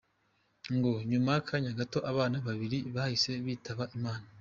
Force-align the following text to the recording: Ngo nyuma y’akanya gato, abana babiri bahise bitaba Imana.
Ngo 0.75 0.91
nyuma 1.09 1.29
y’akanya 1.35 1.71
gato, 1.79 1.97
abana 2.11 2.37
babiri 2.47 2.77
bahise 2.95 3.31
bitaba 3.45 3.83
Imana. 3.97 4.25